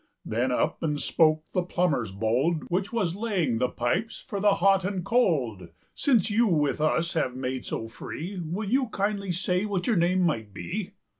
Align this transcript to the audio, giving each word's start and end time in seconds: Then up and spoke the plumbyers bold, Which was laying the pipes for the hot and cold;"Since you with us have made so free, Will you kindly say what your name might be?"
Then 0.25 0.51
up 0.51 0.81
and 0.81 0.99
spoke 0.99 1.45
the 1.53 1.61
plumbyers 1.61 2.11
bold, 2.11 2.63
Which 2.69 2.91
was 2.91 3.15
laying 3.15 3.59
the 3.59 3.69
pipes 3.69 4.25
for 4.27 4.39
the 4.39 4.55
hot 4.55 4.83
and 4.83 5.05
cold;"Since 5.05 6.31
you 6.31 6.47
with 6.47 6.81
us 6.81 7.13
have 7.13 7.35
made 7.35 7.65
so 7.65 7.87
free, 7.87 8.41
Will 8.43 8.67
you 8.67 8.87
kindly 8.89 9.31
say 9.31 9.63
what 9.65 9.85
your 9.85 9.97
name 9.97 10.21
might 10.21 10.55
be?" 10.55 10.93